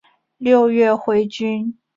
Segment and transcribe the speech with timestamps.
[0.39, 1.77] 六月回军。